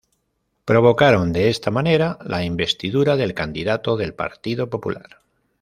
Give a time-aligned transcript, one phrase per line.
[0.65, 5.21] Provocaron de esta manera la investidura del candidato del Partido Popular.